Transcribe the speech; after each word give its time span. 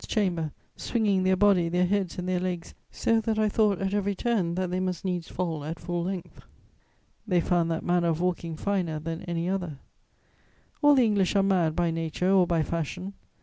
's 0.03 0.07
chamber, 0.07 0.49
"swinging 0.75 1.21
their 1.21 1.35
body, 1.35 1.69
their 1.69 1.85
heads 1.85 2.17
and 2.17 2.27
their 2.27 2.39
legs 2.39 2.73
so 2.89 3.21
that 3.21 3.37
I 3.37 3.47
thought 3.47 3.77
at 3.79 3.93
every 3.93 4.15
turn 4.15 4.55
that 4.55 4.71
they 4.71 4.79
must 4.79 5.05
needs 5.05 5.27
fall 5.27 5.63
at 5.63 5.77
full 5.79 6.01
length.... 6.05 6.41
They 7.27 7.39
found 7.39 7.69
that 7.69 7.85
manner 7.85 8.07
of 8.07 8.19
walking 8.19 8.55
finer 8.55 8.97
than 8.97 9.21
any 9.25 9.47
other." 9.47 9.77
[Sidenote: 9.77 9.77
London 9.91 10.25
society.] 10.25 10.79
All 10.87 10.95
the 10.95 11.05
English 11.05 11.35
are 11.35 11.43
mad 11.43 11.75
by 11.75 11.91
nature 11.91 12.31
or 12.33 12.47
by 12.47 12.63
fashion. 12.63 13.13